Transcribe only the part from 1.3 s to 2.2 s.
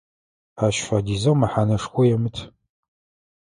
мэхьанэшхо